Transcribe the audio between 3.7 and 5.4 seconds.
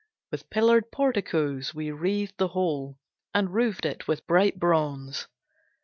it with bright bronze.